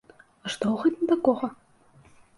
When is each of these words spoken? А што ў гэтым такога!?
А 0.45 0.51
што 0.53 0.65
ў 0.71 0.75
гэтым 0.85 1.05
такога!? 1.15 1.47